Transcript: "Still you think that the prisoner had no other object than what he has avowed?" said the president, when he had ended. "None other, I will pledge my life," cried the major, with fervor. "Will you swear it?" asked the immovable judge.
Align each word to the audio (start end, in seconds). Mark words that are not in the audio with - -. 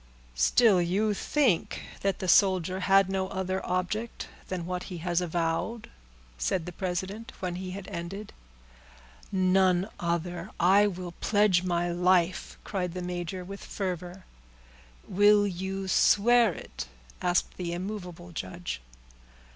"Still 0.33 0.81
you 0.81 1.13
think 1.13 1.83
that 2.01 2.17
the 2.17 2.25
prisoner 2.27 2.79
had 2.79 3.07
no 3.07 3.27
other 3.27 3.63
object 3.63 4.29
than 4.47 4.65
what 4.65 4.85
he 4.89 4.97
has 4.97 5.21
avowed?" 5.21 5.91
said 6.39 6.65
the 6.65 6.71
president, 6.71 7.31
when 7.39 7.53
he 7.57 7.69
had 7.69 7.87
ended. 7.87 8.33
"None 9.31 9.87
other, 9.99 10.49
I 10.59 10.87
will 10.87 11.11
pledge 11.19 11.61
my 11.61 11.91
life," 11.91 12.57
cried 12.63 12.95
the 12.95 13.03
major, 13.03 13.43
with 13.45 13.63
fervor. 13.63 14.25
"Will 15.07 15.45
you 15.45 15.87
swear 15.87 16.51
it?" 16.51 16.87
asked 17.21 17.57
the 17.57 17.71
immovable 17.71 18.31
judge. 18.31 18.81